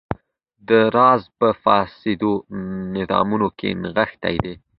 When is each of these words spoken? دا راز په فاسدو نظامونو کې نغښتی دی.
دا 0.67 0.79
راز 0.97 1.21
په 1.39 1.47
فاسدو 1.63 2.33
نظامونو 2.95 3.47
کې 3.57 3.69
نغښتی 3.81 4.35
دی. 4.43 4.53